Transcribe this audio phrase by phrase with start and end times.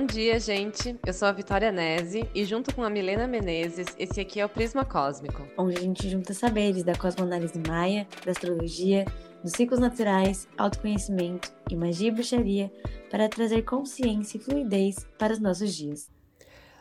[0.00, 0.98] Bom dia, gente.
[1.06, 4.48] Eu sou a Vitória Nese e junto com a Milena Menezes, esse aqui é o
[4.48, 5.46] Prisma Cósmico.
[5.58, 9.04] Onde a gente junta saberes da cosmoanálise maia, da astrologia,
[9.44, 12.72] dos ciclos naturais, autoconhecimento e magia e bruxaria
[13.10, 16.08] para trazer consciência e fluidez para os nossos dias.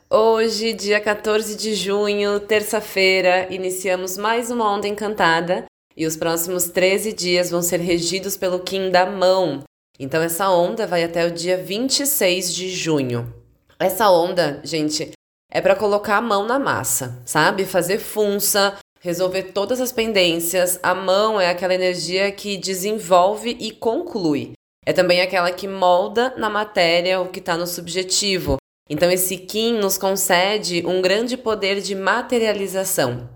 [0.09, 5.65] Hoje, dia 14 de junho, terça-feira, iniciamos mais uma onda encantada
[5.95, 9.65] e os próximos 13 dias vão ser regidos pelo Kim da Mão,
[9.99, 13.33] então essa onda vai até o dia 26 de junho.
[13.77, 15.11] Essa onda, gente,
[15.51, 17.65] é para colocar a mão na massa, sabe?
[17.65, 20.79] Fazer funça, resolver todas as pendências.
[20.81, 24.53] A mão é aquela energia que desenvolve e conclui.
[24.85, 28.57] É também aquela que molda na matéria o que está no subjetivo.
[28.89, 33.29] Então, esse Kim nos concede um grande poder de materialização.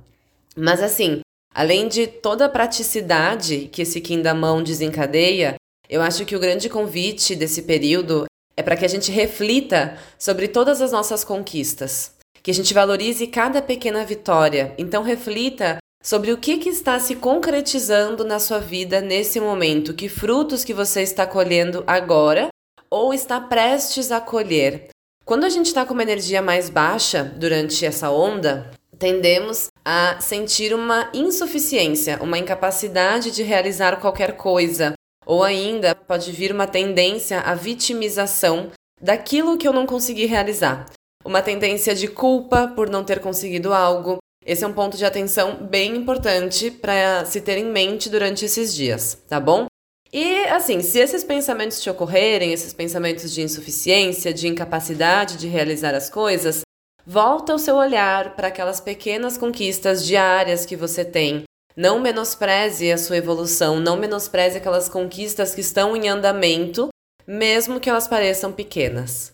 [0.56, 1.22] Mas, assim,
[1.54, 5.56] além de toda a praticidade que esse Kim da mão desencadeia,
[5.90, 10.48] eu acho que o grande convite desse período é para que a gente reflita sobre
[10.48, 14.74] todas as nossas conquistas, que a gente valorize cada pequena vitória.
[14.78, 20.10] Então reflita sobre o que, que está se concretizando na sua vida nesse momento, que
[20.10, 22.50] frutos que você está colhendo agora
[22.90, 24.90] ou está prestes a colher.
[25.26, 30.74] Quando a gente está com uma energia mais baixa durante essa onda, tendemos a sentir
[30.74, 34.94] uma insuficiência, uma incapacidade de realizar qualquer coisa,
[35.26, 38.72] ou ainda pode vir uma tendência à vitimização
[39.02, 40.86] daquilo que eu não consegui realizar.
[41.26, 44.18] Uma tendência de culpa por não ter conseguido algo.
[44.46, 48.74] Esse é um ponto de atenção bem importante para se ter em mente durante esses
[48.74, 49.68] dias, tá bom?
[50.12, 55.96] E assim, se esses pensamentos te ocorrerem, esses pensamentos de insuficiência, de incapacidade de realizar
[55.96, 56.62] as coisas,
[57.06, 61.44] volta o seu olhar para aquelas pequenas conquistas diárias que você tem,
[61.76, 66.90] não menospreze a sua evolução, não menospreze aquelas conquistas que estão em andamento,
[67.26, 69.34] mesmo que elas pareçam pequenas.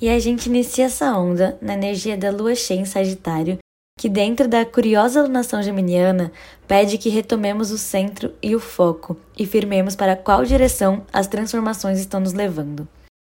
[0.00, 3.58] E a gente inicia essa onda na energia da lua cheia em Sagitário,
[3.98, 6.32] que dentro da curiosa alunação geminiana
[6.66, 11.98] pede que retomemos o centro e o foco e firmemos para qual direção as transformações
[11.98, 12.88] estão nos levando.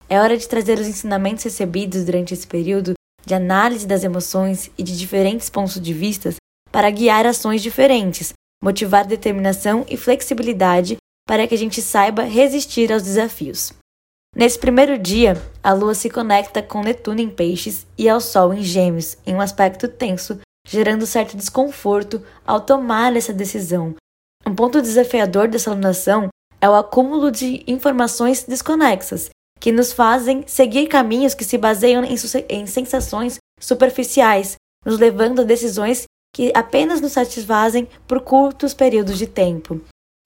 [0.09, 2.95] É hora de trazer os ensinamentos recebidos durante esse período
[3.27, 6.33] de análise das emoções e de diferentes pontos de vista
[6.75, 13.05] para guiar ações diferentes, motivar determinação e flexibilidade para que a gente saiba resistir aos
[13.05, 13.73] desafios.
[14.35, 18.61] Nesse primeiro dia, a Lua se conecta com Netuno em Peixes e ao Sol em
[18.61, 23.95] Gêmeos, em um aspecto tenso, gerando certo desconforto ao tomar essa decisão.
[24.45, 26.27] Um ponto desafiador dessa alunação
[26.61, 29.31] é o acúmulo de informações desconexas,
[29.61, 32.17] que nos fazem seguir caminhos que se baseiam em,
[32.49, 39.27] em sensações superficiais, nos levando a decisões que apenas nos satisfazem por curtos períodos de
[39.28, 39.81] tempo.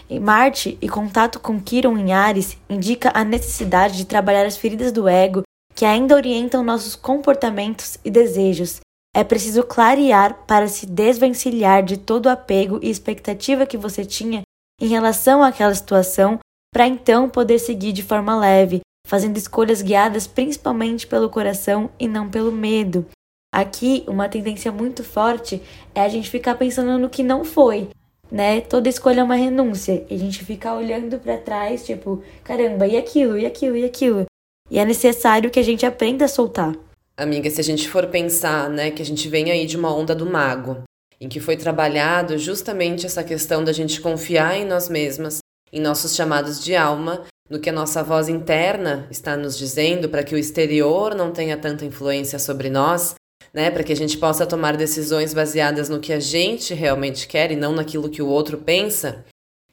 [0.08, 4.90] Em Marte e contato com Quiron em Ares indica a necessidade de trabalhar as feridas
[4.90, 5.42] do ego
[5.74, 8.80] que ainda orientam nossos comportamentos e desejos.
[9.14, 14.42] É preciso clarear para se desvencilhar de todo o apego e expectativa que você tinha
[14.80, 16.38] em relação àquela situação,
[16.72, 22.30] para então poder seguir de forma leve, fazendo escolhas guiadas principalmente pelo coração e não
[22.30, 23.06] pelo medo.
[23.52, 25.62] Aqui, uma tendência muito forte
[25.94, 27.88] é a gente ficar pensando no que não foi,
[28.30, 28.60] né?
[28.60, 30.04] Toda escolha é uma renúncia.
[30.10, 34.26] E a gente fica olhando para trás, tipo, caramba, e aquilo, e aquilo, e aquilo.
[34.70, 36.74] E é necessário que a gente aprenda a soltar.
[37.16, 40.14] Amiga, se a gente for pensar, né, que a gente vem aí de uma onda
[40.14, 40.82] do mago,
[41.18, 45.38] em que foi trabalhado justamente essa questão da gente confiar em nós mesmas,
[45.72, 50.22] em nossos chamados de alma, no que a nossa voz interna está nos dizendo, para
[50.22, 53.14] que o exterior não tenha tanta influência sobre nós,
[53.52, 57.50] né, para que a gente possa tomar decisões baseadas no que a gente realmente quer
[57.50, 59.24] e não naquilo que o outro pensa.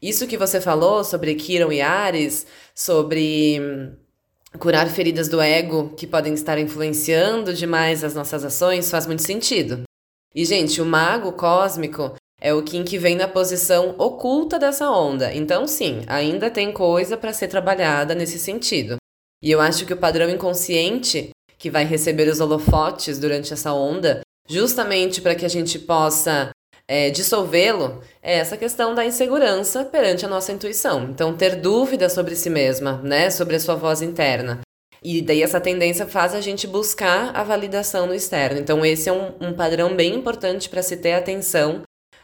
[0.02, 3.94] Isso que você falou sobre Kiron e Ares, sobre hum,
[4.59, 9.84] curar feridas do ego que podem estar influenciando demais as nossas ações, faz muito sentido.
[10.34, 15.34] E, gente, o mago cósmico é o Kim que vem na posição oculta dessa onda.
[15.34, 18.98] Então, sim, ainda tem coisa para ser trabalhada nesse sentido.
[19.42, 21.30] E eu acho que o padrão inconsciente
[21.65, 26.51] que vai receber os holofotes durante essa onda, justamente para que a gente possa
[26.88, 31.06] é, dissolvê-lo, é essa questão da insegurança perante a nossa intuição.
[31.06, 34.62] Então, ter dúvida sobre si mesma, né, sobre a sua voz interna.
[35.03, 38.59] E daí essa tendência faz a gente buscar a validação no externo.
[38.59, 41.81] Então, esse é um, um padrão bem importante para se ter atenção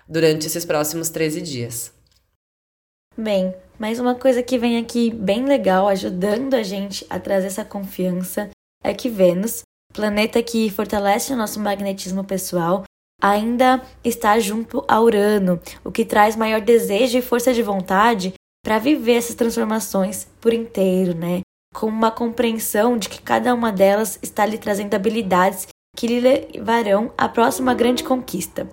[0.07, 1.91] durante esses próximos 13 dias.
[3.17, 7.65] Bem, mais uma coisa que vem aqui bem legal, ajudando a gente a trazer essa
[7.65, 8.47] confiança,
[8.83, 9.61] é que Vênus,
[9.93, 12.83] planeta que fortalece o nosso magnetismo pessoal,
[13.21, 18.33] ainda está junto a Urano, o que traz maior desejo e força de vontade
[18.63, 21.41] para viver essas transformações por inteiro, né?
[21.73, 27.13] com uma compreensão de que cada uma delas está lhe trazendo habilidades que lhe levarão
[27.17, 28.69] à próxima grande conquista.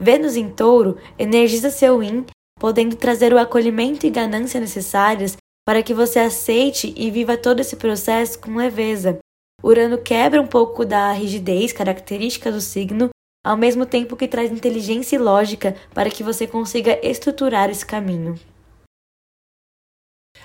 [0.00, 2.24] Vênus em touro energiza seu yin,
[2.58, 5.36] podendo trazer o acolhimento e ganância necessárias
[5.66, 9.18] para que você aceite e viva todo esse processo com leveza.
[9.62, 13.10] Urano quebra um pouco da rigidez característica do signo,
[13.44, 18.38] ao mesmo tempo que traz inteligência e lógica para que você consiga estruturar esse caminho.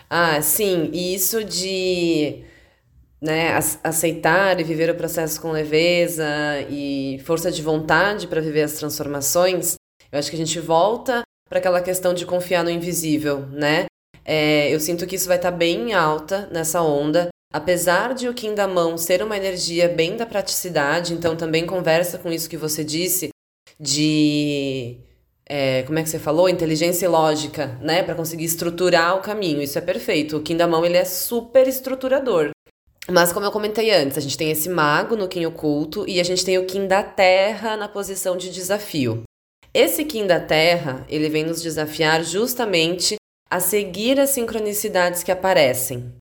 [0.10, 2.44] Ah, sim, e isso de
[3.22, 6.26] né, aceitar e viver o processo com leveza
[6.70, 9.76] e força de vontade para viver as transformações,
[10.12, 13.86] eu acho que a gente volta para aquela questão de confiar no invisível, né?
[14.24, 18.34] É, eu sinto que isso vai estar tá bem alta nessa onda, apesar de o
[18.34, 22.58] Kim da mão ser uma energia bem da praticidade, então também conversa com isso que
[22.58, 23.30] você disse
[23.80, 24.98] de
[25.48, 26.50] é, como é que você falou?
[26.50, 28.04] Inteligência e lógica, né?
[28.04, 29.62] Para conseguir estruturar o caminho.
[29.62, 30.36] Isso é perfeito.
[30.36, 32.50] O Kim da mão ele é super estruturador.
[33.10, 36.24] Mas como eu comentei antes, a gente tem esse mago no Kim oculto e a
[36.26, 39.24] gente tem o Kim da terra na posição de desafio.
[39.74, 43.16] Esse Kim da terra, ele vem nos desafiar justamente
[43.50, 46.14] a seguir as sincronicidades que aparecem.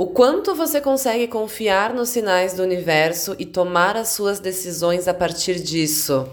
[0.00, 5.12] O quanto você consegue confiar nos sinais do universo e tomar as suas decisões a
[5.12, 6.24] partir disso?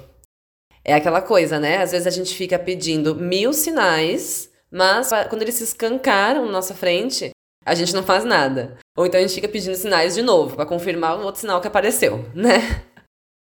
[0.83, 1.81] É aquela coisa, né?
[1.81, 6.75] Às vezes a gente fica pedindo mil sinais, mas quando eles se escancaram na nossa
[6.75, 7.31] frente,
[7.65, 8.77] a gente não faz nada.
[8.95, 11.67] Ou então a gente fica pedindo sinais de novo, para confirmar o outro sinal que
[11.67, 12.85] apareceu, né?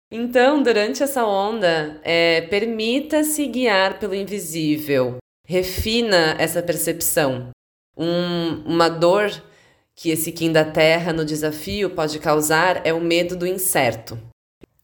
[0.09, 5.17] Então, durante essa onda, é, permita-se guiar pelo invisível.
[5.45, 7.49] Refina essa percepção.
[7.97, 9.29] Um, uma dor
[9.97, 14.19] que esse Kim da Terra no desafio pode causar é o medo do incerto.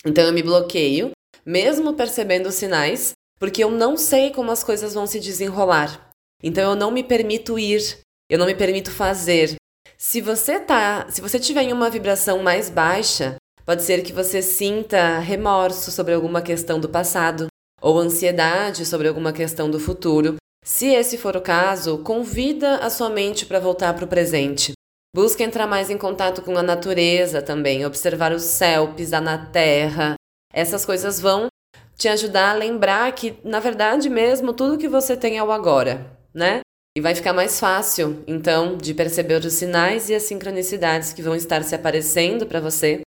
[0.06, 1.12] Então eu me bloqueio
[1.46, 6.10] mesmo percebendo os sinais, porque eu não sei como as coisas vão se desenrolar.
[6.44, 8.00] Então eu não me permito ir,
[8.30, 9.56] eu não me permito fazer.
[9.98, 13.36] Se você tá, se você tiver em uma vibração mais baixa,
[13.66, 17.48] pode ser que você sinta remorso sobre alguma questão do passado
[17.82, 20.36] ou ansiedade sobre alguma questão do futuro.
[20.64, 24.74] Se esse for o caso, convida a sua mente para voltar para o presente.
[25.14, 30.16] Busque entrar mais em contato com a natureza também, observar o céu, pisar na terra,
[30.54, 31.48] essas coisas vão
[31.96, 36.18] te ajudar a lembrar que, na verdade mesmo, tudo que você tem é o agora,
[36.34, 36.62] né?
[36.98, 41.36] E vai ficar mais fácil, então, de perceber os sinais e as sincronicidades que vão
[41.36, 43.02] estar se aparecendo para você,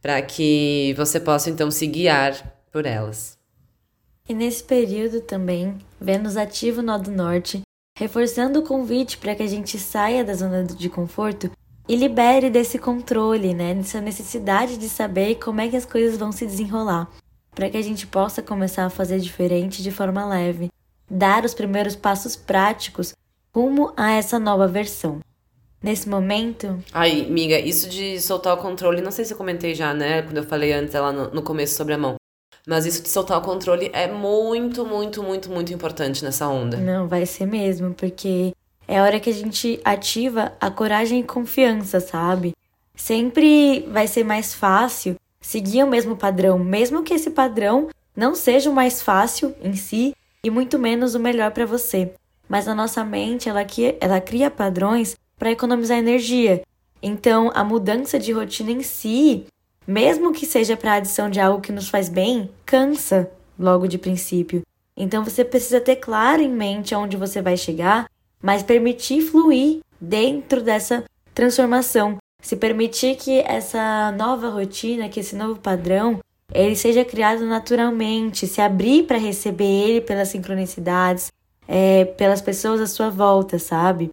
[0.00, 2.34] para que você possa então se guiar
[2.72, 3.36] por elas.
[4.28, 7.62] E nesse período também, Vênus ativa o nó do norte,
[7.98, 11.50] reforçando o convite para que a gente saia da zona de conforto
[11.88, 16.30] e libere desse controle, né, dessa necessidade de saber como é que as coisas vão
[16.30, 17.10] se desenrolar,
[17.52, 20.70] para que a gente possa começar a fazer diferente de forma leve,
[21.10, 23.14] dar os primeiros passos práticos
[23.52, 25.20] rumo a essa nova versão.
[25.82, 26.78] Nesse momento.
[26.92, 30.22] Ai, amiga, isso de soltar o controle, não sei se eu comentei já, né?
[30.22, 32.16] Quando eu falei antes lá no, no começo sobre a mão.
[32.68, 36.76] Mas isso de soltar o controle é muito, muito, muito, muito importante nessa onda.
[36.76, 38.52] Não, vai ser mesmo, porque
[38.86, 42.52] é a hora que a gente ativa a coragem e confiança, sabe?
[42.94, 48.68] Sempre vai ser mais fácil seguir o mesmo padrão, mesmo que esse padrão não seja
[48.68, 52.12] o mais fácil em si e muito menos o melhor para você.
[52.46, 53.64] Mas a nossa mente, ela,
[53.98, 56.60] ela cria padrões para economizar energia.
[57.02, 59.46] Então, a mudança de rotina em si,
[59.88, 63.28] mesmo que seja para adição de algo que nos faz bem, cansa
[63.58, 64.62] logo de princípio.
[64.96, 68.06] Então, você precisa ter claro em mente aonde você vai chegar
[68.42, 71.04] mas permitir fluir dentro dessa
[71.34, 76.20] transformação, se permitir que essa nova rotina, que esse novo padrão,
[76.52, 81.32] ele seja criado naturalmente, se abrir para receber ele pelas sincronicidades,
[81.66, 84.10] é, pelas pessoas à sua volta, sabe?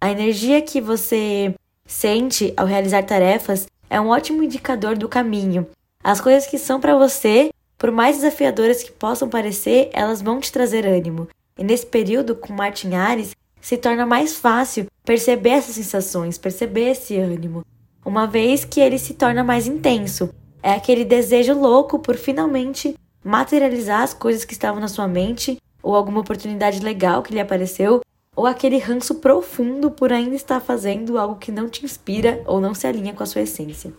[0.00, 1.54] A energia que você
[1.86, 5.66] sente ao realizar tarefas é um ótimo indicador do caminho.
[6.02, 10.50] As coisas que são para você, por mais desafiadoras que possam parecer, elas vão te
[10.50, 11.28] trazer ânimo.
[11.58, 17.18] E nesse período, com Martin Ares, se torna mais fácil perceber essas sensações, perceber esse
[17.18, 17.66] ânimo,
[18.02, 20.30] uma vez que ele se torna mais intenso.
[20.62, 25.94] É aquele desejo louco por finalmente materializar as coisas que estavam na sua mente, ou
[25.94, 28.00] alguma oportunidade legal que lhe apareceu,
[28.34, 32.74] ou aquele ranço profundo por ainda estar fazendo algo que não te inspira ou não
[32.74, 33.92] se alinha com a sua essência.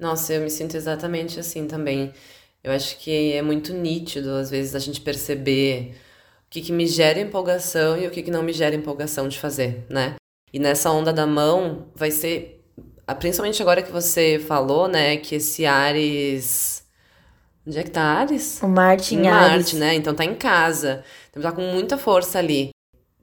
[0.00, 2.12] Nossa, eu me sinto exatamente assim também.
[2.62, 5.94] Eu acho que é muito nítido, às vezes, a gente perceber
[6.46, 9.38] o que, que me gera empolgação e o que, que não me gera empolgação de
[9.38, 10.16] fazer, né?
[10.52, 12.64] E nessa onda da mão vai ser,
[13.18, 16.84] principalmente agora que você falou, né, que esse Ares.
[17.66, 18.60] Onde é que tá Ares?
[18.62, 19.94] O Marte em Marte, né?
[19.94, 21.04] Então tá em casa.
[21.30, 22.70] Então tá com muita força ali.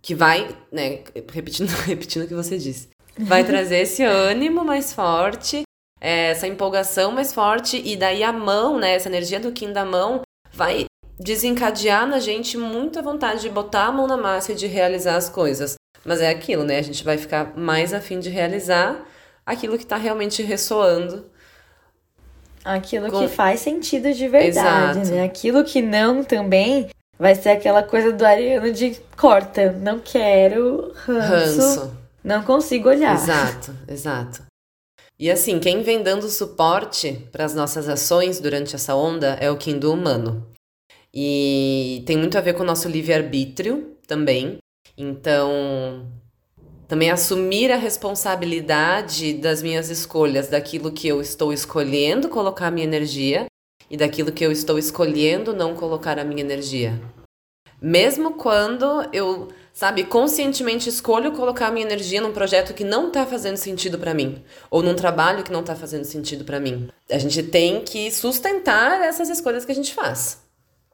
[0.03, 0.99] Que vai, né,
[1.31, 5.63] repetindo, repetindo o que você disse, vai trazer esse ânimo mais forte,
[6.01, 9.85] é, essa empolgação mais forte, e daí a mão, né, essa energia do Kim da
[9.85, 10.85] mão vai
[11.17, 15.29] desencadear na gente muita vontade de botar a mão na massa e de realizar as
[15.29, 15.75] coisas.
[16.03, 16.79] Mas é aquilo, né?
[16.79, 19.07] A gente vai ficar mais afim de realizar
[19.45, 21.31] aquilo que está realmente ressoando.
[22.65, 23.21] Aquilo com...
[23.21, 25.15] que faz sentido de verdade, Exato.
[25.15, 25.23] né?
[25.23, 26.89] Aquilo que não também
[27.23, 31.97] vai ser aquela coisa do Ariano de corta, não quero ranço, ranço.
[32.21, 33.15] não consigo olhar.
[33.15, 34.43] Exato, exato.
[35.17, 39.55] E assim, quem vem dando suporte para as nossas ações durante essa onda é o
[39.55, 40.45] Kim do humano.
[41.13, 44.57] E tem muito a ver com o nosso livre-arbítrio também.
[44.97, 46.05] Então,
[46.89, 52.85] também assumir a responsabilidade das minhas escolhas, daquilo que eu estou escolhendo colocar a minha
[52.85, 53.45] energia
[53.89, 56.99] e daquilo que eu estou escolhendo não colocar a minha energia.
[57.81, 63.25] Mesmo quando eu, sabe, conscientemente escolho colocar a minha energia num projeto que não está
[63.25, 66.87] fazendo sentido para mim, ou num trabalho que não está fazendo sentido para mim.
[67.11, 70.41] A gente tem que sustentar essas escolhas que a gente faz.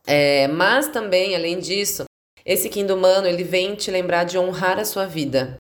[0.08, 2.05] É, mas também, além disso,
[2.43, 5.58] esse quinto humano ele vem te lembrar de honrar a sua vida,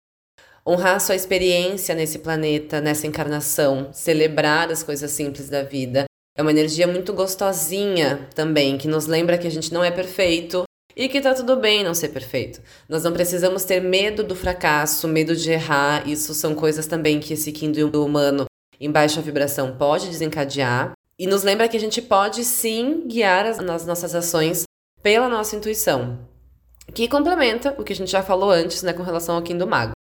[0.66, 6.06] honrar a sua experiência nesse planeta, nessa encarnação, celebrar as coisas simples da vida.
[6.38, 10.62] É uma energia muito gostosinha também, que nos lembra que a gente não é perfeito
[10.95, 12.62] e que tá tudo bem não ser perfeito.
[12.88, 16.09] Nós não precisamos ter medo do fracasso, medo de errar.
[16.09, 18.45] Isso são coisas também que esse quinto humano
[18.80, 20.92] em baixa vibração pode desencadear.
[21.18, 24.62] E nos lembra que a gente pode sim guiar as, as nossas ações
[25.02, 26.21] pela nossa intuição,
[26.95, 29.92] que complementa o que a gente já falou antes, né, com relação ao do Mago.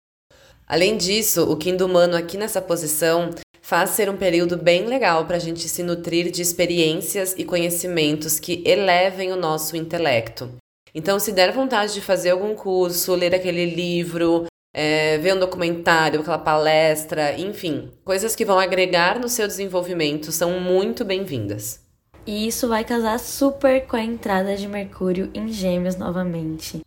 [0.66, 3.30] Além disso, o do Humano aqui nessa posição
[3.66, 8.38] faz ser um período bem legal para a gente se nutrir de experiências e conhecimentos
[8.38, 10.48] que elevem o nosso intelecto.
[10.94, 16.20] Então, se der vontade de fazer algum curso, ler aquele livro, é, ver um documentário,
[16.20, 21.80] aquela palestra, enfim, coisas que vão agregar no seu desenvolvimento são muito bem-vindas.
[22.24, 26.82] E isso vai casar super com a entrada de Mercúrio em Gêmeos novamente.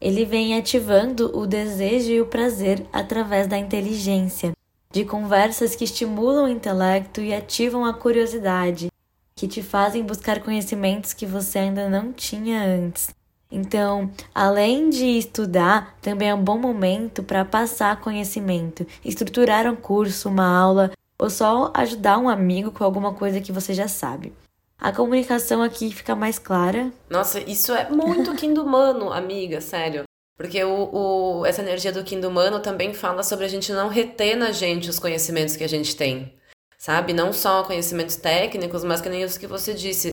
[0.00, 4.52] Ele vem ativando o desejo e o prazer através da inteligência,
[4.94, 8.92] de conversas que estimulam o intelecto e ativam a curiosidade,
[9.34, 13.08] que te fazem buscar conhecimentos que você ainda não tinha antes.
[13.50, 20.28] Então, além de estudar, também é um bom momento para passar conhecimento, estruturar um curso,
[20.28, 24.32] uma aula ou só ajudar um amigo com alguma coisa que você já sabe.
[24.78, 26.92] A comunicação aqui fica mais clara.
[27.10, 30.04] Nossa, isso é muito quindumano, amiga, sério.
[30.36, 34.50] Porque o, o, essa energia do quindumano também fala sobre a gente não reter na
[34.50, 36.34] gente os conhecimentos que a gente tem.
[36.76, 37.12] Sabe?
[37.12, 40.10] Não só conhecimentos técnicos, mas que nem os que você disse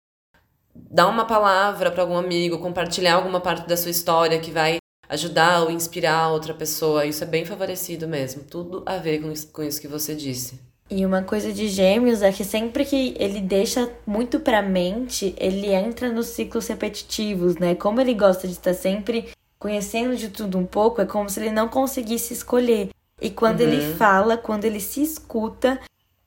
[0.73, 4.77] dar uma palavra para algum amigo, compartilhar alguma parte da sua história que vai
[5.09, 7.05] ajudar ou inspirar outra pessoa.
[7.05, 8.43] Isso é bem favorecido mesmo.
[8.43, 10.59] Tudo a ver com isso, com isso que você disse.
[10.89, 15.73] E uma coisa de gêmeos é que sempre que ele deixa muito pra mente, ele
[15.73, 17.75] entra nos ciclos repetitivos, né?
[17.75, 19.29] Como ele gosta de estar sempre
[19.61, 22.89] conhecendo de tudo um pouco, é como se ele não conseguisse escolher.
[23.21, 23.67] E quando uhum.
[23.67, 25.79] ele fala, quando ele se escuta,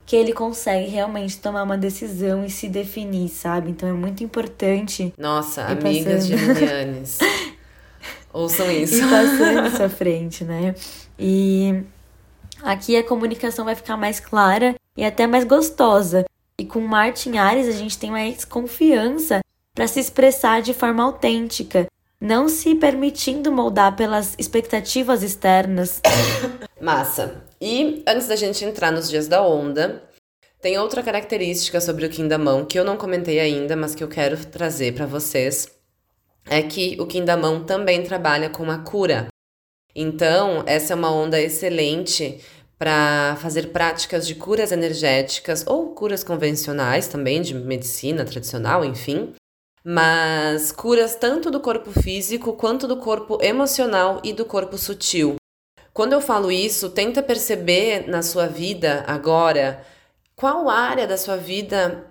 [0.06, 3.72] que ele consegue realmente tomar uma decisão e se definir, sabe?
[3.72, 5.12] Então é muito importante.
[5.18, 7.18] Nossa, amigas de geminianes.
[8.32, 8.98] Ouçam isso.
[8.98, 10.72] E passando isso à frente, né?
[11.18, 11.82] E
[12.62, 16.24] aqui a comunicação vai ficar mais clara e até mais gostosa.
[16.56, 19.40] E com Martin Ares a gente tem mais confiança
[19.74, 21.88] para se expressar de forma autêntica,
[22.24, 26.00] não se permitindo moldar pelas expectativas externas.
[26.80, 27.44] Massa.
[27.60, 30.02] E antes da gente entrar nos dias da onda,
[30.62, 34.02] tem outra característica sobre o Kim da Mão que eu não comentei ainda, mas que
[34.02, 35.68] eu quero trazer para vocês.
[36.48, 39.26] É que o Kim da Mão também trabalha com a cura.
[39.94, 42.40] Então, essa é uma onda excelente
[42.78, 49.34] para fazer práticas de curas energéticas ou curas convencionais também, de medicina tradicional, enfim.
[49.86, 55.36] Mas curas tanto do corpo físico quanto do corpo emocional e do corpo sutil.
[55.92, 59.84] Quando eu falo isso, tenta perceber na sua vida agora
[60.34, 62.10] qual área da sua vida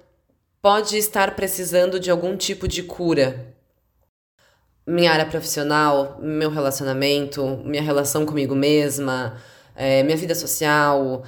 [0.62, 3.54] pode estar precisando de algum tipo de cura.
[4.86, 9.36] Minha área profissional, meu relacionamento, minha relação comigo mesma,
[9.76, 11.24] é, minha vida social.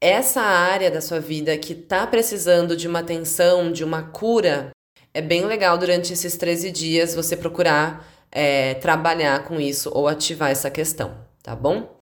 [0.00, 4.70] Essa área da sua vida que está precisando de uma atenção, de uma cura,
[5.12, 10.50] é bem legal durante esses 13 dias você procurar é, trabalhar com isso ou ativar
[10.50, 11.96] essa questão tá bom?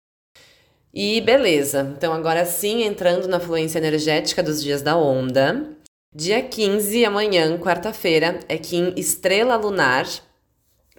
[0.92, 5.70] E beleza, então agora sim, entrando na fluência energética dos dias da onda.
[6.14, 10.06] Dia 15, amanhã, quarta-feira, é Kim Estrela Lunar,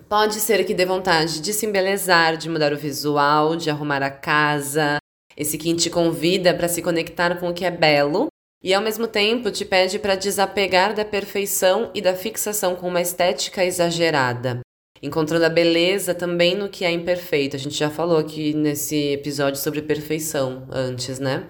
[0.09, 4.11] Pode ser que dê vontade de se embelezar, de mudar o visual, de arrumar a
[4.11, 4.97] casa.
[5.35, 8.27] Esse Kim te convida para se conectar com o que é belo
[8.63, 13.01] e ao mesmo tempo te pede para desapegar da perfeição e da fixação com uma
[13.01, 14.61] estética exagerada,
[15.01, 17.55] encontrando a beleza também no que é imperfeito.
[17.55, 21.47] A gente já falou aqui nesse episódio sobre perfeição antes, né?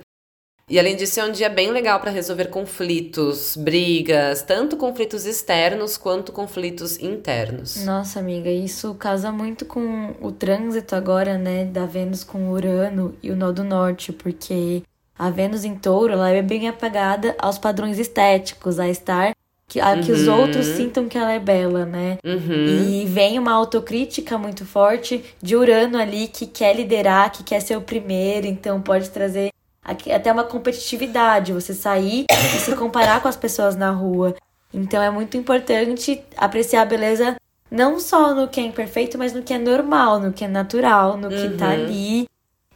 [0.68, 5.96] E além disso, é um dia bem legal para resolver conflitos, brigas, tanto conflitos externos
[5.96, 7.86] quanto conflitos internos.
[7.86, 13.30] Nossa, amiga, isso casa muito com o trânsito agora, né, da Vênus com Urano e
[13.30, 14.82] o Nó do Norte, porque
[15.18, 19.34] a Vênus em Touro, ela é bem apagada aos padrões estéticos, a estar
[19.68, 20.42] que, a que os uhum.
[20.42, 22.18] outros sintam que ela é bela, né?
[22.24, 22.66] Uhum.
[22.68, 27.78] E vem uma autocrítica muito forte de Urano ali que quer liderar, que quer ser
[27.78, 29.52] o primeiro, então pode trazer
[29.84, 34.36] até uma competitividade, você sair e se comparar com as pessoas na rua.
[34.74, 37.36] Então é muito importante apreciar a beleza
[37.72, 41.18] não só no que é imperfeito, mas no que é normal, no que é natural,
[41.18, 41.58] no que tá uhum.
[41.58, 42.28] tá ali.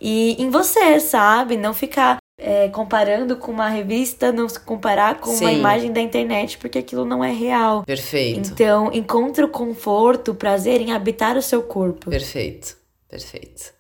[0.02, 1.58] E em você, sabe?
[1.58, 5.44] Não ficar é, comparando com uma revista, não se comparar com Sim.
[5.44, 7.84] uma imagem da internet, porque aquilo não é real.
[7.84, 8.52] Perfeito.
[8.52, 12.10] Então, encontre o conforto, o prazer em habitar o seu corpo.
[12.10, 12.78] Perfeito,
[13.08, 13.74] perfeito.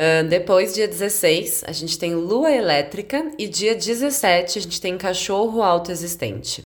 [0.00, 4.96] Uh, depois, dia 16, a gente tem lua elétrica e dia 17 a gente tem
[4.96, 6.62] cachorro autoexistente.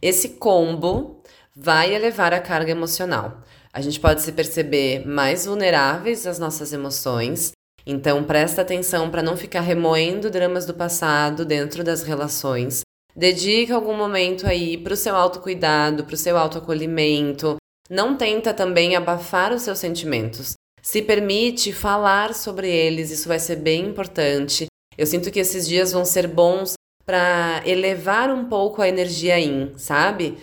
[0.00, 1.22] Esse combo
[1.54, 3.42] vai elevar a carga emocional.
[3.72, 7.52] A gente pode se perceber mais vulneráveis às nossas emoções,
[7.90, 12.82] então presta atenção para não ficar remoendo dramas do passado dentro das relações.
[13.16, 17.56] Dedica algum momento aí para o seu autocuidado, para o seu autoacolhimento.
[17.88, 20.52] Não tenta também abafar os seus sentimentos.
[20.82, 24.66] Se permite falar sobre eles, isso vai ser bem importante.
[24.96, 26.74] Eu sinto que esses dias vão ser bons
[27.06, 30.36] para elevar um pouco a energia in, sabe?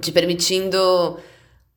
[0.00, 1.20] Te permitindo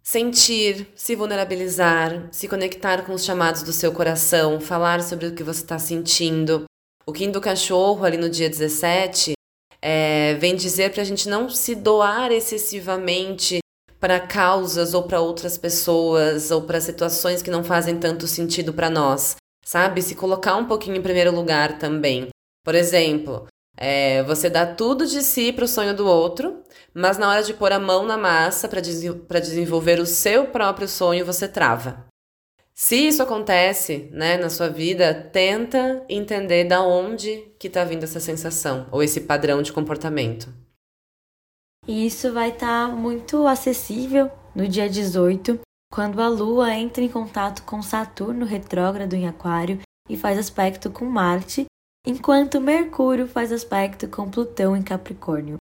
[0.03, 5.43] sentir, se vulnerabilizar, se conectar com os chamados do seu coração, falar sobre o que
[5.43, 6.65] você está sentindo.
[7.05, 9.33] O Kim do Cachorro, ali no dia 17,
[9.81, 13.59] é, vem dizer para a gente não se doar excessivamente
[13.99, 18.89] para causas ou para outras pessoas ou para situações que não fazem tanto sentido para
[18.89, 20.01] nós, sabe?
[20.01, 22.27] Se colocar um pouquinho em primeiro lugar também.
[22.65, 26.61] Por exemplo, é, você dá tudo de si para o sonho do outro,
[26.93, 30.87] mas na hora de pôr a mão na massa para des desenvolver o seu próprio
[30.87, 32.05] sonho, você trava.
[32.75, 38.19] Se isso acontece, né, na sua vida, tenta entender da onde que está vindo essa
[38.19, 40.51] sensação ou esse padrão de comportamento.
[41.87, 45.59] E isso vai estar tá muito acessível no dia 18,
[45.91, 51.05] quando a Lua entra em contato com Saturno retrógrado em Aquário e faz aspecto com
[51.05, 51.65] Marte,
[52.05, 55.57] enquanto Mercúrio faz aspecto com Plutão em Capricórnio.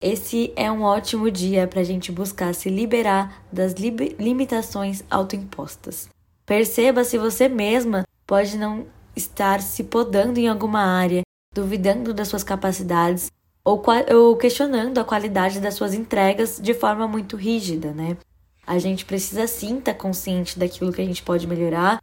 [0.00, 6.08] Esse é um ótimo dia para a gente buscar se liberar das li limitações autoimpostas.
[6.46, 11.22] Perceba se você mesma pode não estar se podando em alguma área,
[11.54, 13.30] duvidando das suas capacidades
[13.64, 13.82] ou,
[14.14, 18.16] ou questionando a qualidade das suas entregas de forma muito rígida, né?
[18.66, 21.98] A gente precisa sim estar tá consciente daquilo que a gente pode melhorar,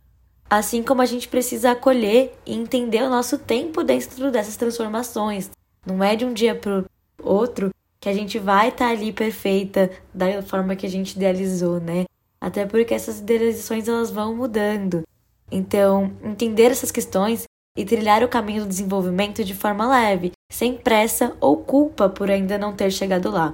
[0.52, 5.50] assim como a gente precisa acolher e entender o nosso tempo dentro dessas transformações.
[5.86, 6.84] Não é de um dia para
[7.24, 7.70] outro
[8.02, 12.04] que a gente vai estar tá ali perfeita da forma que a gente idealizou, né?
[12.42, 15.04] Até porque essas idealizações elas vão mudando.
[15.50, 17.46] Então, entender essas questões
[17.78, 22.58] e trilhar o caminho do desenvolvimento de forma leve, sem pressa ou culpa por ainda
[22.58, 23.54] não ter chegado lá.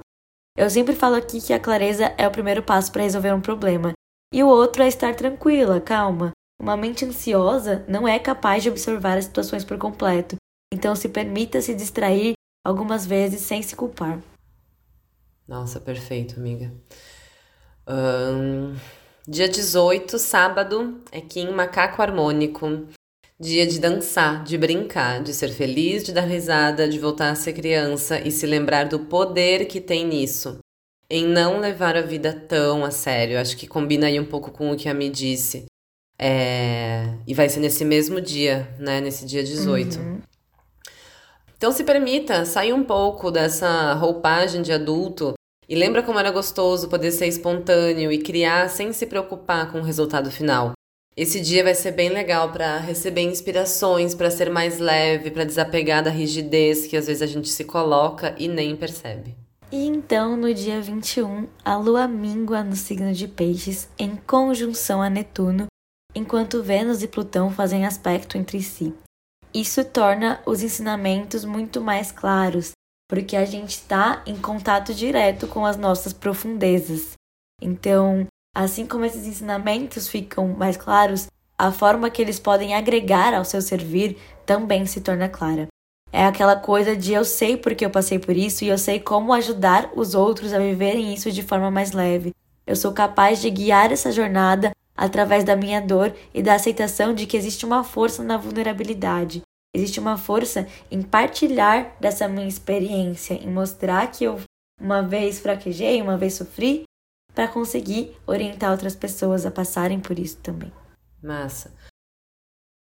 [0.57, 3.93] Eu sempre falo aqui que a clareza é o primeiro passo para resolver um problema,
[4.33, 6.31] e o outro é estar tranquila, calma.
[6.60, 10.36] Uma mente ansiosa não é capaz de observar as situações por completo,
[10.74, 12.34] então se permita se distrair
[12.65, 14.22] algumas vezes sem se culpar.
[15.48, 16.74] Nossa, perfeito, amiga.
[17.88, 18.76] Um,
[19.26, 22.88] dia 18, sábado, é Kim Macaco Harmônico.
[23.39, 27.54] Dia de dançar, de brincar, de ser feliz, de dar risada, de voltar a ser
[27.54, 30.58] criança e se lembrar do poder que tem nisso.
[31.08, 33.39] Em não levar a vida tão a sério.
[33.39, 35.66] Acho que combina aí um pouco com o que a Mi disse.
[36.19, 37.13] É...
[37.27, 38.99] E vai ser nesse mesmo dia, né?
[39.01, 39.99] Nesse dia 18.
[39.99, 40.19] Uhum.
[41.58, 45.34] Então se permita sair um pouco dessa roupagem de adulto
[45.67, 49.84] e lembra como era gostoso poder ser espontâneo e criar sem se preocupar com o
[49.84, 50.73] resultado final.
[51.15, 56.03] Esse dia vai ser bem legal para receber inspirações, para ser mais leve, para desapegar
[56.03, 59.36] da rigidez que às vezes a gente se coloca e nem percebe.
[59.71, 65.10] E então, no dia 21, a lua mingua no signo de Peixes em conjunção a
[65.10, 65.65] Netuno,
[66.17, 68.93] enquanto Vênus e Plutão fazem aspecto entre si.
[69.53, 72.71] Isso torna os ensinamentos muito mais claros,
[73.08, 77.13] porque a gente está em contato direto com as nossas profundezas.
[77.62, 78.27] Então,
[78.58, 83.62] Assim como esses ensinamentos ficam mais claros, a forma que eles podem agregar ao seu
[83.62, 85.67] servir também se torna clara.
[86.12, 89.32] É aquela coisa de eu sei porque eu passei por isso e eu sei como
[89.32, 92.34] ajudar os outros a viverem isso de forma mais leve.
[92.65, 97.27] Eu sou capaz de guiar essa jornada através da minha dor e da aceitação de
[97.27, 99.43] que existe uma força na vulnerabilidade.
[99.73, 104.39] Existe uma força em partilhar dessa minha experiência, em mostrar que eu
[104.81, 106.83] uma vez fraquejei, uma vez sofri,
[107.33, 110.71] para conseguir orientar outras pessoas a passarem por isso também.
[111.21, 111.71] Massa.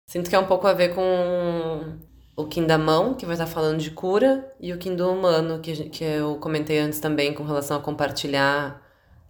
[0.10, 1.98] Sinto que é um pouco a ver com
[2.36, 5.60] o Kim da mão, que vai estar falando de cura, e o Kim do humano,
[5.60, 8.82] que, que eu comentei antes também com relação a compartilhar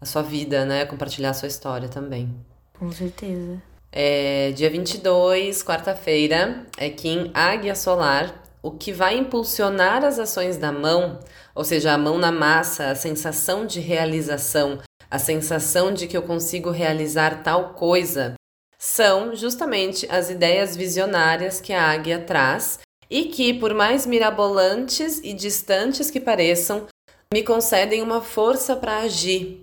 [0.02, 0.86] a sua vida, né?
[0.86, 2.36] Compartilhar a sua história também.
[2.80, 3.62] Com certeza.
[3.92, 10.72] É, dia 22, quarta-feira, é Kim Águia Solar, o que vai impulsionar as ações da
[10.72, 11.20] mão,
[11.54, 16.24] ou seja, a mão na massa, a sensação de realização, a sensação de que eu
[16.24, 18.34] consigo realizar tal coisa,
[18.78, 25.32] são justamente as ideias visionárias que a águia traz e que, por mais mirabolantes e
[25.34, 26.88] distantes que pareçam,
[27.34, 29.62] me concedem uma força para agir.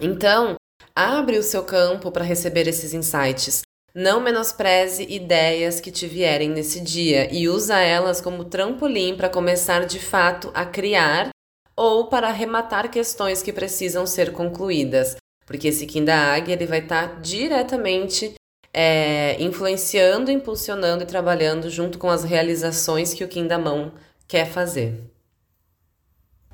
[0.00, 0.56] Então,
[0.94, 3.62] abre o seu campo para receber esses insights.
[3.94, 9.86] Não menospreze ideias que te vierem nesse dia e usa elas como trampolim para começar
[9.86, 11.30] de fato a criar
[11.76, 15.16] ou para arrematar questões que precisam ser concluídas.
[15.46, 18.34] Porque esse Kim da Águia ele vai estar tá diretamente
[18.72, 23.92] é, influenciando, impulsionando e trabalhando junto com as realizações que o Kim da Mão
[24.26, 25.00] quer fazer.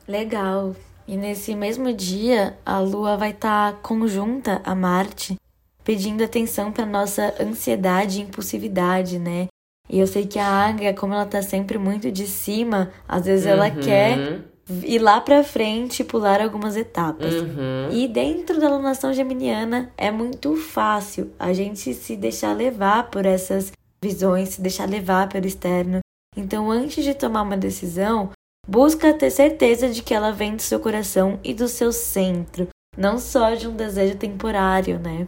[0.06, 0.74] Legal.
[1.10, 5.36] E nesse mesmo dia, a Lua vai estar tá conjunta a Marte,
[5.82, 9.48] pedindo atenção para nossa ansiedade e impulsividade, né?
[9.88, 13.44] E eu sei que a Águia, como ela tá sempre muito de cima, às vezes
[13.44, 13.80] ela uhum.
[13.80, 14.40] quer
[14.84, 17.34] ir lá para frente e pular algumas etapas.
[17.34, 17.88] Uhum.
[17.90, 23.72] E dentro da alunação geminiana é muito fácil a gente se deixar levar por essas
[24.00, 25.98] visões, se deixar levar pelo externo.
[26.36, 28.30] Então, antes de tomar uma decisão,
[28.70, 33.18] busca ter certeza de que ela vem do seu coração e do seu centro, não
[33.18, 35.26] só de um desejo temporário, né?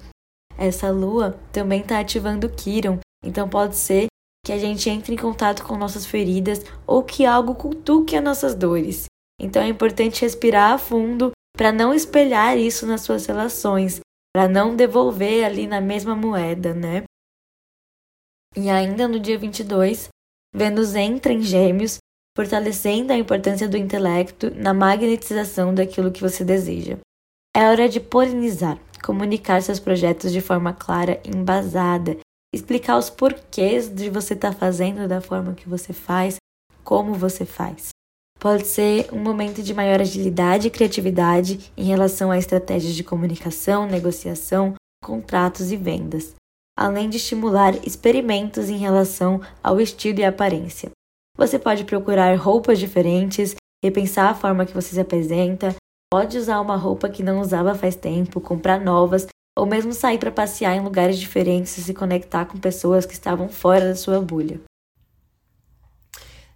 [0.56, 4.06] Essa lua também está ativando Kiron, então pode ser
[4.46, 8.54] que a gente entre em contato com nossas feridas ou que algo cutuque as nossas
[8.54, 9.06] dores.
[9.40, 13.98] Então é importante respirar a fundo para não espelhar isso nas suas relações,
[14.32, 17.02] para não devolver ali na mesma moeda, né?
[18.54, 20.08] E ainda no dia 22,
[20.54, 21.98] Vênus entra em Gêmeos,
[22.36, 26.98] fortalecendo a importância do intelecto na magnetização daquilo que você deseja.
[27.54, 32.16] É hora de polinizar, comunicar seus projetos de forma clara e embasada,
[32.54, 36.36] explicar os porquês de você estar tá fazendo da forma que você faz,
[36.82, 37.90] como você faz
[38.42, 43.86] pode ser um momento de maior agilidade e criatividade em relação a estratégias de comunicação,
[43.86, 46.34] negociação, contratos e vendas,
[46.76, 50.90] além de estimular experimentos em relação ao estilo e aparência.
[51.36, 55.74] Você pode procurar roupas diferentes, repensar a forma que você se apresenta,
[56.12, 59.26] pode usar uma roupa que não usava faz tempo, comprar novas
[59.58, 63.48] ou mesmo sair para passear em lugares diferentes e se conectar com pessoas que estavam
[63.48, 64.60] fora da sua bolha.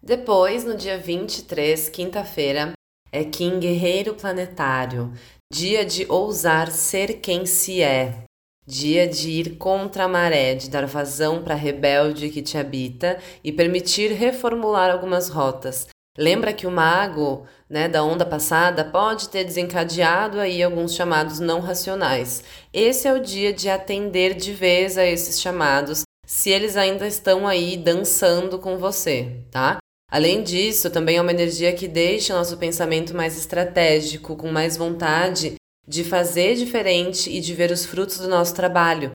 [0.03, 2.73] Depois, no dia 23, quinta-feira,
[3.11, 5.13] é Kim Guerreiro Planetário,
[5.53, 8.25] dia de ousar ser quem se é,
[8.67, 13.19] dia de ir contra a maré, de dar vazão para a rebelde que te habita
[13.45, 15.87] e permitir reformular algumas rotas.
[16.19, 21.61] Lembra que o mago, né, da onda passada pode ter desencadeado aí alguns chamados não
[21.61, 22.43] racionais.
[22.73, 27.47] Esse é o dia de atender de vez a esses chamados, se eles ainda estão
[27.47, 29.79] aí dançando com você, tá?
[30.11, 34.77] Além disso, também é uma energia que deixa o nosso pensamento mais estratégico, com mais
[34.77, 39.13] vontade de fazer diferente e de ver os frutos do nosso trabalho.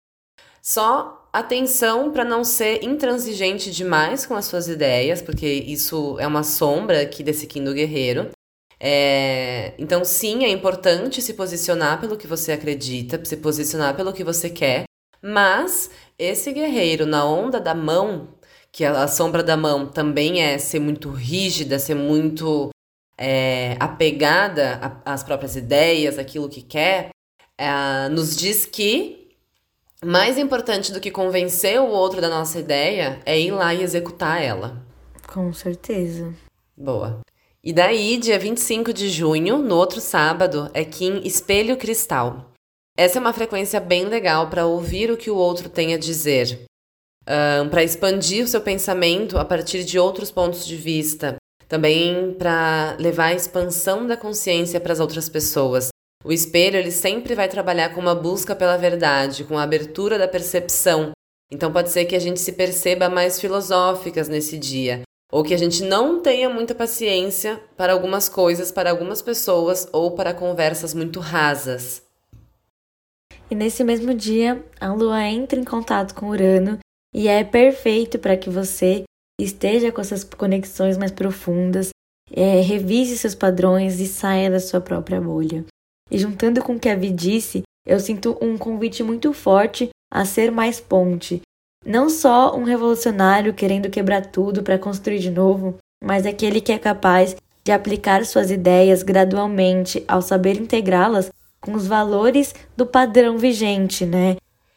[0.62, 6.44] Só atenção para não ser intransigente demais com as suas ideias, porque isso é uma
[6.44, 8.30] sombra aqui desse do Guerreiro.
[8.80, 9.74] É...
[9.78, 14.50] Então, sim, é importante se posicionar pelo que você acredita, se posicionar pelo que você
[14.50, 14.84] quer,
[15.22, 18.28] mas esse guerreiro na onda da mão
[18.72, 22.70] que a sombra da mão também é ser muito rígida, ser muito
[23.18, 27.10] é, apegada às próprias ideias, aquilo que quer,
[27.58, 29.30] é, nos diz que
[30.04, 34.42] mais importante do que convencer o outro da nossa ideia é ir lá e executar
[34.42, 34.82] ela.
[35.28, 36.34] Com certeza.
[36.76, 37.20] Boa.
[37.64, 42.52] E daí, dia 25 de junho, no outro sábado, é Kim Espelho Cristal.
[42.98, 46.66] Essa é uma frequência bem legal para ouvir o que o outro tem a dizer
[47.28, 51.36] um, para expandir o seu pensamento a partir de outros pontos de vista,
[51.72, 55.88] também para levar a expansão da consciência para as outras pessoas.
[56.22, 60.28] O espelho ele sempre vai trabalhar com uma busca pela verdade, com a abertura da
[60.28, 61.12] percepção.
[61.50, 65.58] Então pode ser que a gente se perceba mais filosóficas nesse dia, ou que a
[65.58, 71.22] gente não tenha muita paciência para algumas coisas, para algumas pessoas ou para conversas muito
[71.22, 72.04] rasas.
[73.50, 76.80] E nesse mesmo dia, a lua entra em contato com Urano
[77.16, 79.06] e é perfeito para que você
[79.44, 81.90] esteja com essas conexões mais profundas,
[82.32, 85.66] é, revise seus padrões e saia da sua própria bolha.
[86.10, 90.26] E juntando com o que a Vi disse, eu sinto um convite muito forte a
[90.26, 91.42] ser mais ponte.
[91.86, 96.78] Não só um revolucionário querendo quebrar tudo para construir de novo, mas aquele que é
[96.78, 104.06] capaz de aplicar suas ideias gradualmente ao saber integrá-las com os valores do padrão vigente,
[104.06, 104.36] né?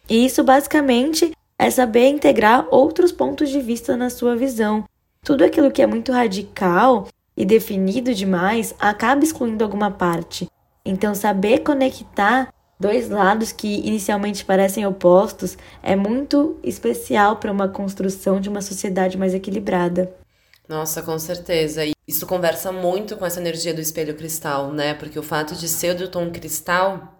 [0.09, 4.85] E isso basicamente é saber integrar outros pontos de vista na sua visão.
[5.23, 10.49] Tudo aquilo que é muito radical e definido demais acaba excluindo alguma parte.
[10.85, 18.41] Então, saber conectar dois lados que inicialmente parecem opostos é muito especial para uma construção
[18.41, 20.15] de uma sociedade mais equilibrada.
[20.69, 21.85] Nossa, com certeza.
[21.85, 24.95] E isso conversa muito com essa energia do espelho cristal, né?
[24.95, 27.15] Porque o fato de ser do tom cristal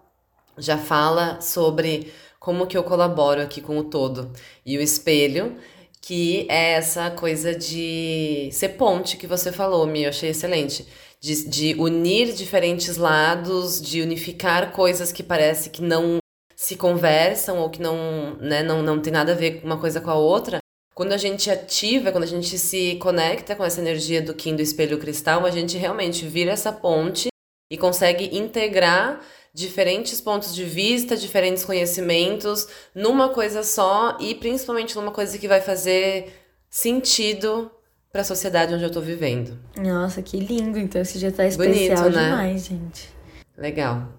[0.57, 2.11] já fala sobre
[2.45, 4.31] como que eu colaboro aqui com o todo.
[4.63, 5.57] E o espelho,
[5.99, 10.85] que é essa coisa de ser ponte que você falou, Mi, eu achei excelente
[11.19, 16.19] de, de unir diferentes lados, de unificar coisas que parece que não
[16.55, 20.11] se conversam ou que não, né, não, não tem nada a ver uma coisa com
[20.11, 20.59] a outra.
[20.93, 24.61] Quando a gente ativa, quando a gente se conecta com essa energia do Kim do
[24.61, 27.29] espelho cristal, a gente realmente vira essa ponte
[27.71, 29.19] e consegue integrar
[29.55, 35.61] diferentes pontos de vista, diferentes conhecimentos numa coisa só e principalmente numa coisa que vai
[35.61, 36.33] fazer
[36.69, 37.71] sentido
[38.11, 39.57] para a sociedade onde eu tô vivendo.
[39.77, 40.77] Nossa, que lindo!
[40.77, 42.29] Então esse dia tá especial Bonito, né?
[42.29, 43.09] demais, gente.
[43.57, 44.09] Legal.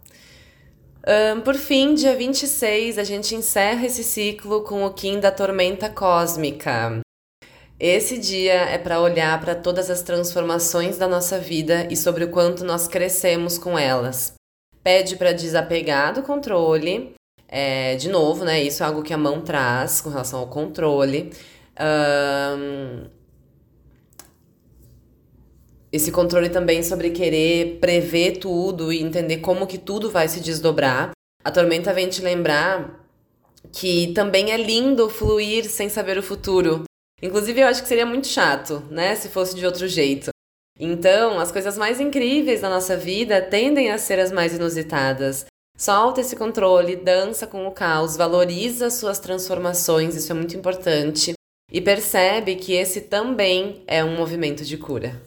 [1.07, 5.91] Um, por fim, dia 26, a gente encerra esse ciclo com o Kim da Tormenta
[5.91, 7.01] Cósmica.
[7.79, 12.31] Esse dia é para olhar para todas as transformações da nossa vida e sobre o
[12.31, 14.35] quanto nós crescemos com elas.
[14.87, 17.13] Pede para desapegar do controle.
[17.49, 18.63] É, de novo, né?
[18.63, 21.33] Isso é algo que a mão traz com relação ao controle.
[22.57, 23.09] Um,
[25.91, 31.11] esse controle também sobre querer prever tudo e entender como que tudo vai se desdobrar.
[31.43, 33.05] A tormenta vem te lembrar
[33.73, 36.85] que também é lindo fluir sem saber o futuro.
[37.21, 40.31] Inclusive, eu acho que seria muito chato, né, se fosse de outro jeito.
[40.79, 45.47] Então, as coisas mais incríveis da nossa vida tendem a ser as mais inusitadas.
[45.77, 51.35] Solta esse controle, dança com o caos, valoriza suas transformações, isso é muito importante.
[51.73, 55.21] E percebe que esse também é um movimento de cura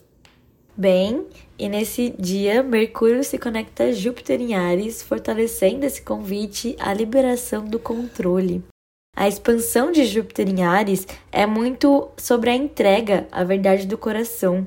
[0.79, 6.93] bem, e nesse dia Mercúrio se conecta a Júpiter em Ares, fortalecendo esse convite à
[6.93, 8.63] liberação do controle.
[9.13, 14.63] A expansão de Júpiter em Ares é muito sobre a entrega à verdade do coração.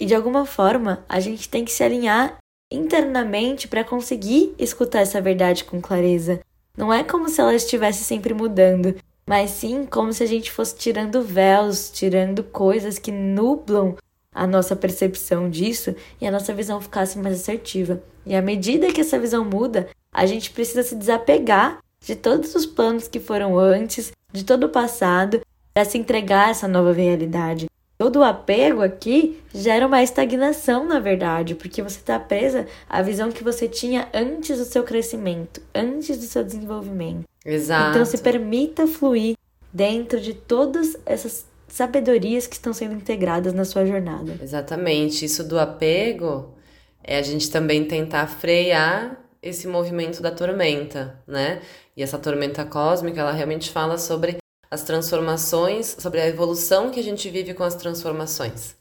[0.00, 2.38] E de alguma forma, a gente tem que se alinhar
[2.70, 6.40] internamente para conseguir escutar essa verdade com clareza.
[6.76, 10.74] Não é como se ela estivesse sempre mudando, mas sim como se a gente fosse
[10.76, 13.96] tirando véus, tirando coisas que nublam
[14.34, 18.02] a nossa percepção disso e a nossa visão ficasse mais assertiva.
[18.26, 22.66] E à medida que essa visão muda, a gente precisa se desapegar de todos os
[22.66, 25.40] planos que foram antes, de todo o passado,
[25.72, 27.66] para se entregar a essa nova realidade.
[27.96, 33.30] Todo o apego aqui gera uma estagnação, na verdade, porque você está presa à visão
[33.30, 37.24] que você tinha antes do seu crescimento, antes do seu desenvolvimento.
[37.44, 37.90] Exato.
[37.90, 39.36] Então se permita fluir
[39.72, 44.38] dentro de todas essas sabedorias que estão sendo integradas na sua jornada.
[44.42, 45.24] Exatamente.
[45.24, 46.54] Isso do apego
[47.02, 51.60] é a gente também tentar frear esse movimento da tormenta, né?
[51.96, 54.38] E essa tormenta cósmica, ela realmente fala sobre
[54.74, 58.74] as transformações, sobre a evolução que a gente vive com as transformações.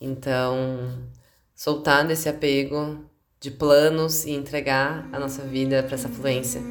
[0.00, 0.88] Então,
[1.54, 3.04] soltar desse apego
[3.38, 6.62] de planos e entregar a nossa vida para essa fluência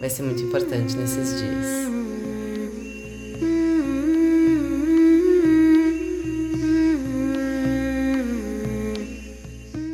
[0.00, 1.90] vai ser muito importante nesses dias.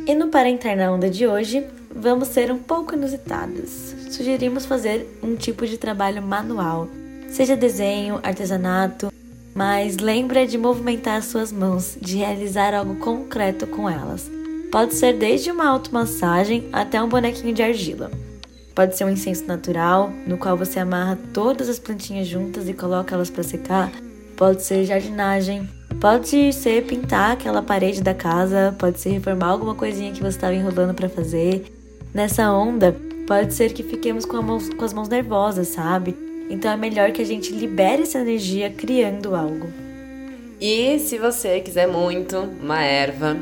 [0.07, 3.93] E no Para Entrar na Onda de hoje, vamos ser um pouco inusitados.
[4.09, 6.87] Sugerimos fazer um tipo de trabalho manual,
[7.29, 9.11] seja desenho, artesanato,
[9.55, 14.29] mas lembra de movimentar as suas mãos, de realizar algo concreto com elas.
[14.71, 18.11] Pode ser desde uma automassagem até um bonequinho de argila.
[18.75, 23.15] Pode ser um incenso natural, no qual você amarra todas as plantinhas juntas e coloca
[23.15, 23.91] elas para secar.
[24.35, 25.67] Pode ser jardinagem,
[25.99, 30.53] Pode ser pintar aquela parede da casa, pode ser reformar alguma coisinha que você estava
[30.53, 31.65] enrolando para fazer.
[32.13, 36.15] Nessa onda, pode ser que fiquemos com, mão, com as mãos nervosas, sabe?
[36.49, 39.67] Então é melhor que a gente libere essa energia criando algo.
[40.59, 43.37] E se você quiser muito uma erva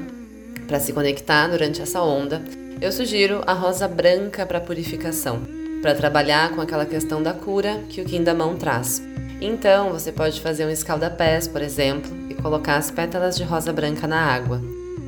[0.68, 2.42] para se conectar durante essa onda,
[2.82, 5.42] eu sugiro a rosa branca para purificação,
[5.82, 9.02] para trabalhar com aquela questão da cura que o Kindamão traz.
[9.40, 14.08] Então, você pode fazer um escaldapés, por exemplo, e colocar as pétalas de rosa branca
[14.08, 14.62] na água.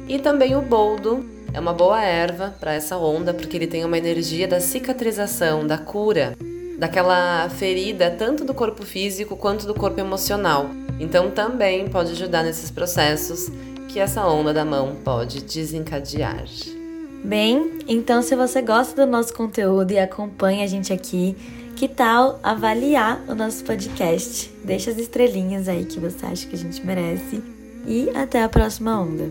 [0.07, 3.97] E também o boldo é uma boa erva para essa onda, porque ele tem uma
[3.97, 6.37] energia da cicatrização, da cura,
[6.77, 10.69] daquela ferida tanto do corpo físico quanto do corpo emocional.
[10.99, 13.49] Então também pode ajudar nesses processos
[13.89, 16.45] que essa onda da mão pode desencadear.
[17.23, 21.35] Bem, então se você gosta do nosso conteúdo e acompanha a gente aqui,
[21.75, 24.51] que tal avaliar o nosso podcast?
[24.63, 27.41] Deixa as estrelinhas aí que você acha que a gente merece.
[27.85, 29.29] E até a próxima onda.